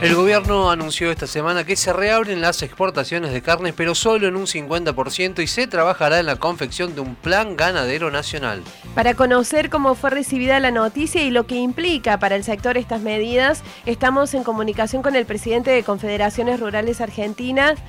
[0.00, 4.36] El gobierno anunció esta semana que se reabren las exportaciones de carne, pero solo en
[4.36, 8.62] un 50% y se trabajará en la confección de un plan ganadero nacional.
[8.94, 13.00] Para conocer cómo fue recibida la noticia y lo que implica para el sector estas
[13.00, 17.80] medidas, estamos en comunicación con el presidente de Confederaciones Rurales Argentinas,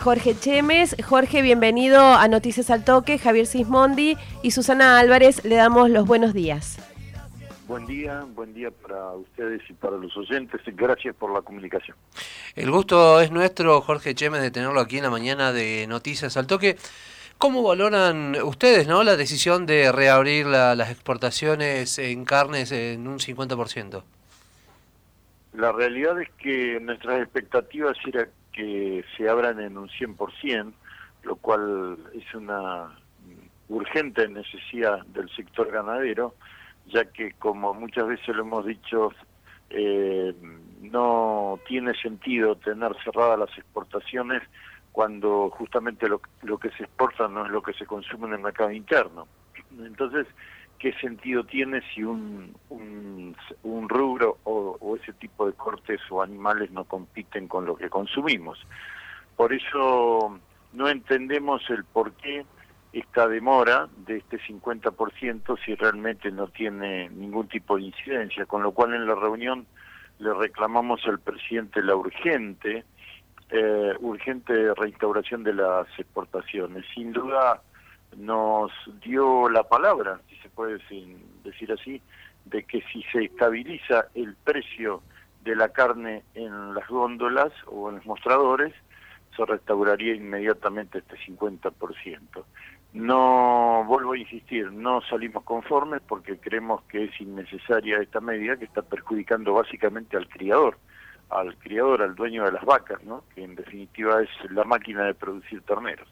[0.00, 0.96] Jorge Chemes.
[1.06, 3.18] Jorge, bienvenido a Noticias al Toque.
[3.18, 6.78] Javier Sismondi y Susana Álvarez, le damos los buenos días.
[7.68, 10.58] Buen día, buen día para ustedes y para los oyentes.
[10.74, 11.98] Gracias por la comunicación.
[12.56, 16.46] El gusto es nuestro, Jorge Chemes, de tenerlo aquí en la mañana de Noticias al
[16.46, 16.76] Toque.
[17.36, 24.02] ¿Cómo valoran ustedes no la decisión de reabrir las exportaciones en carnes en un 50%?
[25.52, 30.72] La realidad es que nuestras expectativas era que se abran en un 100%,
[31.24, 32.98] lo cual es una
[33.68, 36.34] urgente necesidad del sector ganadero
[36.88, 39.12] ya que como muchas veces lo hemos dicho,
[39.70, 40.34] eh,
[40.80, 44.42] no tiene sentido tener cerradas las exportaciones
[44.92, 46.20] cuando justamente lo,
[46.58, 49.28] que se exporta no es lo que se consume en el mercado interno.
[49.78, 50.26] Entonces,
[50.78, 56.70] ¿qué sentido tiene si un, un, rubro o, o, ese tipo de cortes o animales
[56.70, 58.58] no compiten con lo que consumimos?
[59.36, 60.40] Por eso
[60.72, 62.44] no entendemos el por qué
[62.92, 68.72] esta demora de este 50% si realmente no tiene ningún tipo de incidencia, con lo
[68.72, 69.66] cual en la reunión
[70.18, 72.84] le reclamamos al presidente la urgente,
[73.50, 76.84] eh, urgente reinstauración de las exportaciones.
[76.94, 77.62] Sin duda
[78.16, 80.78] nos dio la palabra, si se puede
[81.44, 82.00] decir así,
[82.46, 85.02] de que si se estabiliza el precio
[85.44, 88.74] de la carne en las góndolas o en los mostradores,
[89.36, 92.44] se restauraría inmediatamente este 50%.
[92.92, 98.64] No, vuelvo a insistir, no salimos conformes porque creemos que es innecesaria esta medida que
[98.64, 100.78] está perjudicando básicamente al criador,
[101.28, 103.24] al criador, al dueño de las vacas, ¿no?
[103.34, 106.08] que en definitiva es la máquina de producir terneros.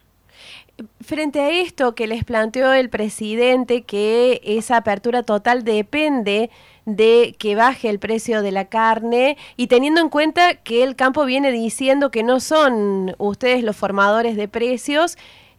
[1.01, 6.51] Frente a esto que les planteó el presidente, que esa apertura total depende
[6.85, 11.25] de que baje el precio de la carne y teniendo en cuenta que el campo
[11.25, 15.17] viene diciendo que no son ustedes los formadores de precios,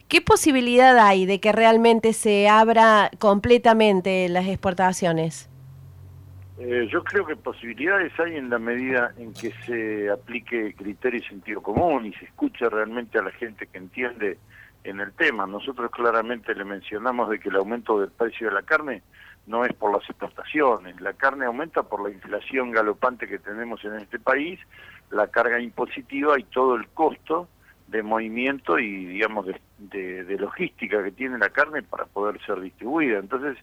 [0.08, 5.50] ¿Qué posibilidad hay de que realmente se abra completamente las exportaciones?
[6.58, 11.24] Eh, yo creo que posibilidades hay en la medida en que se aplique criterio y
[11.24, 14.38] sentido común y se escuche realmente a la gente que entiende
[14.82, 15.46] en el tema.
[15.46, 19.02] Nosotros claramente le mencionamos de que el aumento del precio de la carne
[19.46, 23.96] no es por las exportaciones, la carne aumenta por la inflación galopante que tenemos en
[23.96, 24.58] este país,
[25.10, 27.46] la carga impositiva y todo el costo
[27.88, 29.46] de movimiento y digamos
[29.78, 33.18] de, logística que tiene la carne para poder ser distribuida.
[33.18, 33.56] Entonces,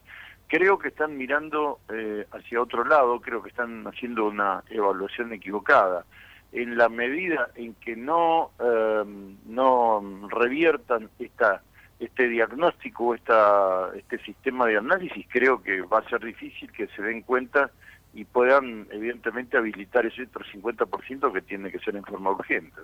[0.48, 6.06] creo que están mirando eh, hacia otro lado, creo que están haciendo una evaluación equivocada.
[6.52, 11.62] En la medida en que no, em, no reviertan esta,
[12.00, 17.02] este diagnóstico, esta, este sistema de análisis, creo que va a ser difícil que se
[17.02, 17.72] den cuenta
[18.14, 22.82] y puedan evidentemente habilitar ese otro 50% que tiene que ser en forma urgente.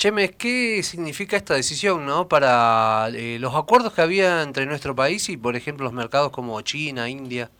[0.00, 5.28] Chemes, ¿qué significa esta decisión no para eh, los acuerdos que había entre nuestro país
[5.28, 7.50] y, por ejemplo, los mercados como China, India?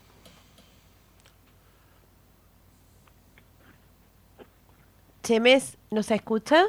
[5.22, 6.64] Chemes, ¿nos escucha?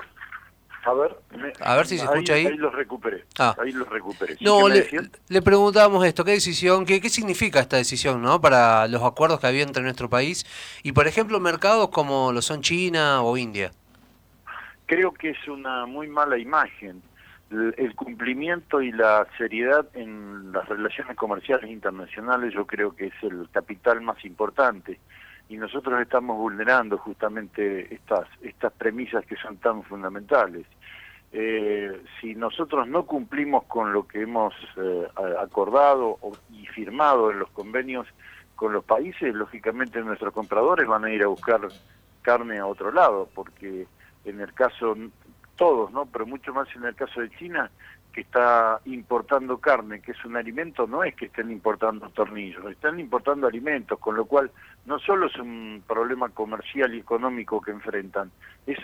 [0.84, 1.18] A ver,
[1.62, 2.48] a ver si se escucha ahí.
[2.48, 3.24] Ahí los recuperé.
[3.40, 3.56] Ah.
[3.58, 4.36] Ahí los recuperé.
[4.42, 4.90] No, le,
[5.30, 9.48] le, preguntábamos esto, ¿qué decisión, qué, qué significa esta decisión, no, para los acuerdos que
[9.48, 10.46] había entre nuestro país
[10.84, 13.72] y, por ejemplo, mercados como lo son China o India?
[14.92, 17.02] Creo que es una muy mala imagen.
[17.50, 23.48] El, cumplimiento y la seriedad en las relaciones comerciales internacionales yo creo que es el
[23.52, 25.00] capital más importante
[25.48, 30.66] y nosotros estamos vulnerando justamente estas, estas premisas que son tan fundamentales.
[31.32, 35.08] Eh, si nosotros no cumplimos con lo que hemos eh,
[35.40, 36.20] acordado
[36.52, 38.08] y firmado en los convenios
[38.58, 41.62] con los países, lógicamente nuestros compradores van a ir a buscar
[42.22, 43.88] carne a otro lado, porque
[44.26, 44.96] en el caso,
[45.56, 46.06] todos, ¿no?
[46.06, 47.70] Pero mucho más en el caso de China,
[48.12, 53.00] que está importando carne, que es un alimento, no es que estén importando tornillos, están
[53.00, 54.52] importando alimentos, con lo cual
[54.86, 58.32] no solo es un problema comercial y económico que enfrentan,
[58.68, 58.78] es,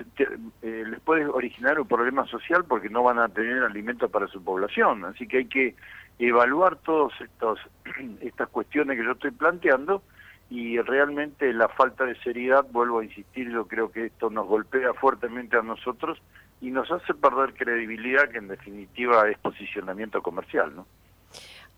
[0.62, 4.42] eh, les puede originar un problema social porque no van a tener alimentos para su
[4.42, 5.76] población, así que hay que
[6.20, 7.14] evaluar todas
[8.22, 10.04] estas cuestiones que yo estoy planteando
[10.50, 14.94] y realmente la falta de seriedad, vuelvo a insistir, yo creo que esto nos golpea
[14.94, 16.22] fuertemente a nosotros
[16.62, 20.86] y nos hace perder credibilidad, que en definitiva es posicionamiento comercial, ¿no?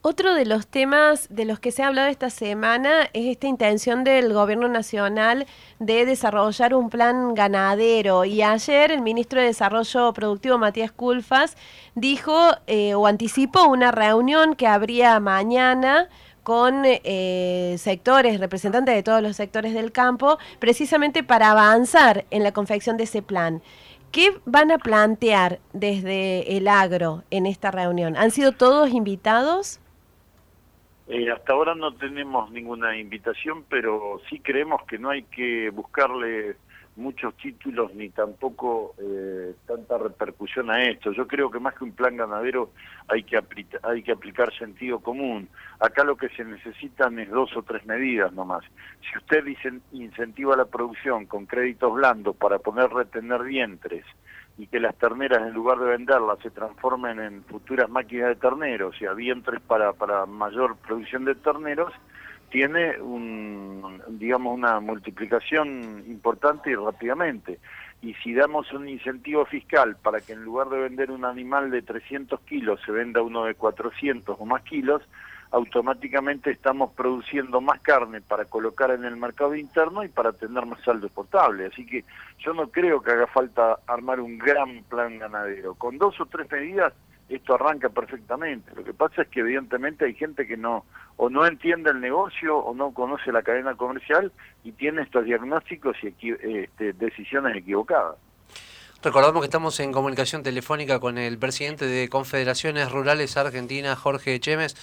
[0.01, 4.05] Otro de los temas de los que se ha hablado esta semana es esta intención
[4.05, 5.45] del Gobierno Nacional
[5.79, 8.23] de desarrollar un plan ganadero.
[8.23, 11.57] Y ayer el ministro de Desarrollo Productivo, Matías Culfas,
[11.95, 12.33] dijo
[12.67, 16.07] eh, o anticipó una reunión que habría mañana
[16.49, 22.53] con eh, sectores, representantes de todos los sectores del campo, precisamente para avanzar en la
[22.53, 23.61] confección de ese plan.
[24.11, 28.17] ¿Qué van a plantear desde el agro en esta reunión?
[28.17, 29.79] ¿Han sido todos invitados?
[31.07, 36.55] Eh, hasta ahora no tenemos ninguna invitación, pero sí creemos que no hay que buscarle
[36.99, 41.11] muchos títulos ni tampoco eh, tanta repercusión a esto.
[41.11, 42.71] Yo creo que más que un plan ganadero
[43.07, 43.41] hay que,
[43.83, 45.49] hay que aplicar sentido común.
[45.79, 48.63] Acá lo que se necesitan es dos o tres medidas nomás.
[49.01, 49.45] Si usted
[49.91, 54.05] incentiva la producción con créditos blandos para poder retener vientres,
[54.59, 58.93] y que las terneras en lugar de venderlas se transformen en futuras máquinas de terneros
[59.01, 61.93] y a vientres para, para mayor producción de terneros,
[62.49, 67.59] tiene un, digamos una multiplicación importante y rápidamente.
[68.01, 71.81] Y si damos un incentivo fiscal para que en lugar de vender un animal de
[71.81, 75.01] 300 kilos se venda uno de 400 o más kilos,
[75.51, 80.79] automáticamente estamos produciendo más carne para colocar en el mercado interno y para tener más
[80.81, 81.65] saldo exportable.
[81.65, 82.05] Así que
[82.37, 85.73] yo no creo que haga falta armar un gran plan ganadero.
[85.75, 86.93] Con dos o tres medidas
[87.35, 88.71] esto arranca perfectamente.
[88.75, 90.85] Lo que pasa es que evidentemente hay gente que no
[91.17, 94.31] o no entiende el negocio o no conoce la cadena comercial
[94.63, 98.15] y tiene estos diagnósticos y este, decisiones equivocadas.
[99.01, 104.75] Recordamos que estamos en comunicación telefónica con el presidente de Confederaciones Rurales Argentinas, Jorge Chemes.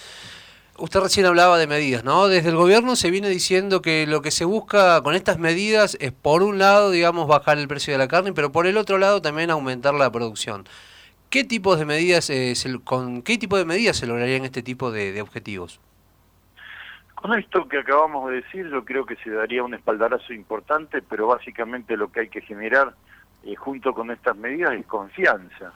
[0.79, 2.27] Usted recién hablaba de medidas, ¿no?
[2.27, 6.11] Desde el gobierno se viene diciendo que lo que se busca con estas medidas es,
[6.11, 9.21] por un lado, digamos, bajar el precio de la carne, pero por el otro lado
[9.21, 10.65] también aumentar la producción.
[11.29, 12.53] ¿Qué tipos de medidas, eh,
[12.83, 15.79] con qué tipo de medidas se lograrían este tipo de, objetivos?
[17.15, 21.27] Con esto que acabamos de decir, yo creo que se daría un espaldarazo importante, pero
[21.27, 22.93] básicamente lo que hay que generar
[23.43, 25.73] eh, junto con estas medidas es confianza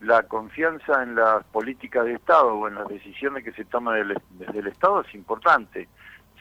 [0.00, 4.58] la confianza en las políticas de Estado o en las decisiones que se toman desde
[4.58, 5.88] el Estado es importante.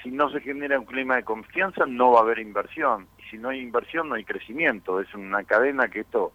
[0.02, 3.08] Si no se genera un clima de confianza, no va a haber inversión.
[3.18, 5.02] Y si no hay inversión, no hay crecimiento.
[5.02, 6.32] Es una cadena que esto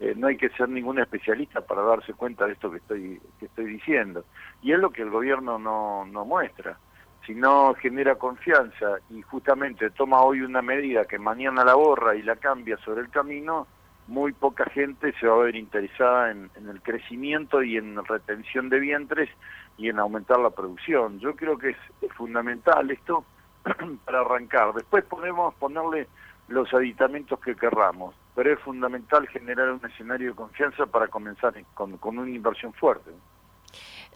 [0.00, 3.46] eh, no hay que ser ningún especialista para darse cuenta de esto que estoy, que
[3.46, 4.24] estoy diciendo.
[4.62, 6.78] Y es lo que el gobierno no, no muestra.
[7.26, 12.22] Si no genera confianza y justamente toma hoy una medida que mañana la borra y
[12.22, 13.66] la cambia sobre el camino,
[14.08, 18.78] muy poca gente se va a ver interesada en, el crecimiento y en retención de
[18.78, 19.28] vientres
[19.76, 21.18] y en aumentar la producción.
[21.18, 21.76] Yo creo que es,
[22.16, 23.24] fundamental esto
[24.04, 24.72] para arrancar.
[24.74, 26.06] Después podemos ponerle
[26.48, 31.96] los aditamentos que querramos, pero es fundamental generar un escenario de confianza para comenzar con,
[31.96, 33.10] con una inversión fuerte.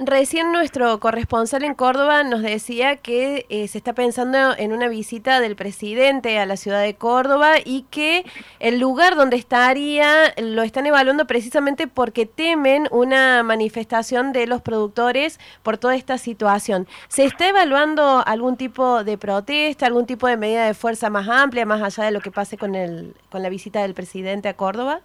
[0.03, 5.41] Recién nuestro corresponsal en Córdoba nos decía que eh, se está pensando en una visita
[5.41, 8.25] del presidente a la ciudad de Córdoba y que
[8.61, 15.39] el lugar donde estaría lo están evaluando precisamente porque temen una manifestación de los productores
[15.63, 16.89] por toda esta situación.
[17.09, 21.67] ¿Se está evaluando algún tipo de protesta, algún tipo de medida de fuerza más amplia,
[21.67, 25.03] más allá de lo que pase con, el, con la visita del presidente a Córdoba?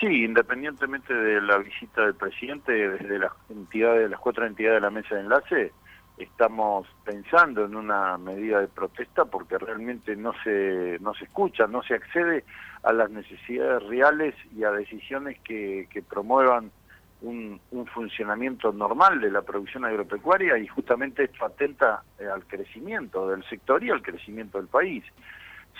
[0.00, 4.90] Sí, independientemente de la visita del presidente, desde las entidades, las cuatro entidades de la
[4.90, 5.72] mesa de enlace,
[6.16, 11.82] estamos pensando en una medida de protesta porque realmente no se no se escucha, no
[11.82, 12.44] se accede
[12.84, 16.70] a las necesidades reales y a decisiones que, que promuevan
[17.20, 23.28] un, un, funcionamiento normal de la producción agropecuaria y justamente esto atenta eh, al crecimiento
[23.28, 25.04] del sector y al crecimiento del país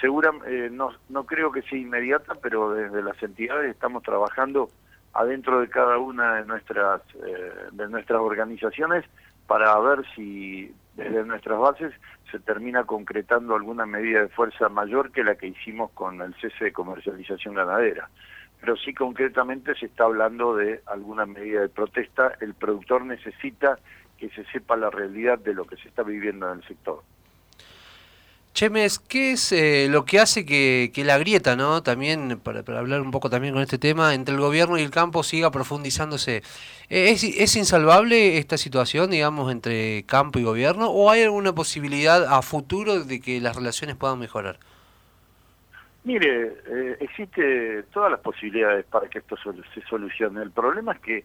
[0.00, 4.70] segura, eh, no, no creo que sea inmediata, pero desde las entidades estamos trabajando
[5.12, 9.04] adentro de cada una de nuestras eh, de nuestras organizaciones
[9.46, 11.92] para ver si desde nuestras bases
[12.30, 16.64] se termina concretando alguna medida de fuerza mayor que la que hicimos con el cese
[16.64, 18.08] de comercialización ganadera.
[18.60, 22.32] Pero sí concretamente se está hablando de alguna medida de protesta.
[22.40, 23.78] El productor necesita
[24.18, 27.02] que se sepa la realidad de lo que se está viviendo en el sector.
[28.56, 31.82] Chemes, ¿qué es eh, lo que hace que, la grieta, ¿no?
[31.82, 35.22] También, para, hablar un poco también con este tema, entre el gobierno y el campo
[35.22, 36.36] siga profundizándose.
[36.88, 40.88] Eh, ¿Es, ¿Es, insalvable esta situación, digamos, entre campo y gobierno?
[40.88, 44.58] ¿O hay alguna posibilidad a futuro de que las relaciones puedan mejorar?
[46.04, 50.40] Mire, eh, existe todas las posibilidades para que esto se solucione.
[50.40, 51.24] El problema es que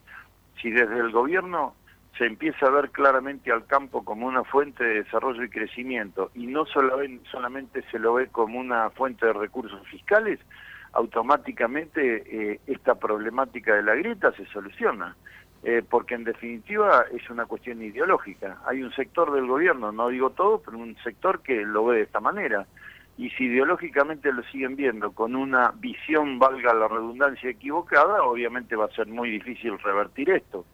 [0.62, 1.76] si desde el gobierno
[2.18, 6.48] se empieza a ver claramente al campo como una fuente de desarrollo y crecimiento y
[6.48, 10.40] no solamente se lo ve como una fuente de recursos fiscales,
[10.94, 15.16] automáticamente eh, esta problemática de la grieta se soluciona.
[15.64, 18.58] Eh, porque en definitiva es una cuestión ideológica.
[18.66, 22.02] Hay un sector del gobierno, no digo todo, pero un sector que lo ve de
[22.02, 22.66] esta manera.
[23.16, 28.86] Y si ideológicamente lo siguen viendo con una visión, valga la redundancia, equivocada, obviamente va
[28.86, 30.66] a ser muy difícil revertir esto.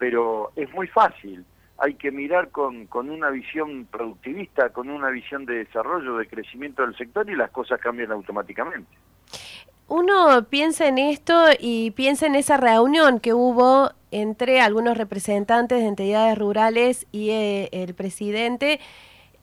[0.00, 1.44] Pero es muy fácil.
[1.78, 6.82] Hay que mirar con, con una visión productivista, con una visión de desarrollo, de crecimiento
[6.82, 8.90] del sector y las cosas cambian automáticamente
[9.90, 15.88] uno piensa en esto y piensa en esa reunión que hubo entre algunos representantes de
[15.88, 18.78] entidades rurales y eh, el presidente.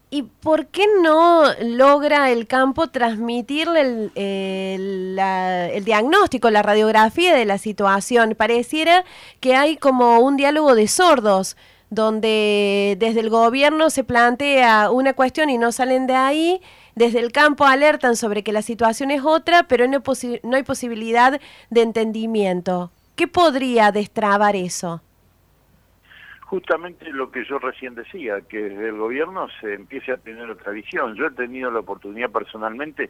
[0.10, 8.34] ¿Y por qué no logra el campo transmitirle el, diagnóstico, la radiografía de la situación?
[8.38, 9.04] Pareciera
[9.42, 11.58] que hay como un diálogo de sordos,
[11.90, 16.62] donde desde el gobierno se plantea una cuestión y no salen de ahí,
[16.96, 20.02] desde el campo alertan sobre que la situación es otra, pero no,
[20.44, 22.92] no hay posibilidad de entendimiento.
[23.18, 25.02] ¿Qué podría destrabar eso?
[26.48, 30.72] Justamente lo que yo recién decía, que desde el gobierno se empiece a tener otra
[30.72, 31.14] visión.
[31.16, 33.10] Yo he tenido la oportunidad personalmente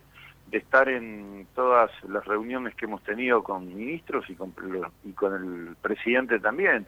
[0.49, 4.55] de estar en todas las reuniones que hemos tenido con ministros y con,
[5.03, 6.87] y con el presidente también.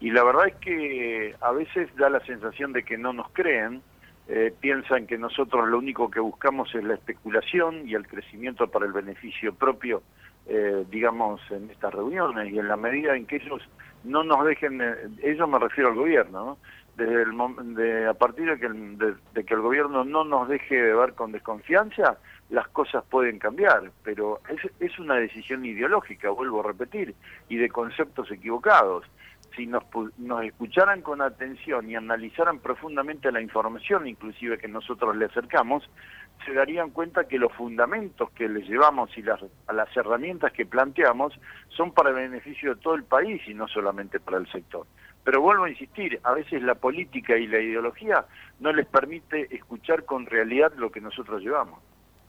[0.00, 3.80] Y la verdad es que a veces da la sensación de que no nos creen,
[4.26, 8.86] eh, piensan que nosotros lo único que buscamos es la especulación y el crecimiento para
[8.86, 10.02] el beneficio propio,
[10.46, 13.62] eh, digamos, en estas reuniones y en la medida en que ellos
[14.04, 16.58] no nos dejen, eh, ellos me refiero al gobierno,
[16.96, 20.76] Desde el, de, a partir de que, el, de, que el gobierno no nos deje
[20.76, 22.18] de ver con desconfianza,
[22.50, 27.14] las cosas pueden cambiar, pero es, es una decisión ideológica, vuelvo a repetir,
[27.48, 29.04] y de conceptos equivocados.
[29.56, 29.84] Si nos,
[30.18, 35.88] nos escucharan con atención y analizaran profundamente la información, inclusive que nosotros le acercamos,
[36.44, 39.40] se darían cuenta que los fundamentos que les llevamos y las,
[39.72, 41.38] las herramientas que planteamos
[41.68, 44.86] son para el beneficio de todo el país y no solamente para el sector.
[45.24, 48.26] Pero vuelvo a insistir, a veces la política y la ideología
[48.60, 51.80] no les permite escuchar con realidad lo que nosotros llevamos.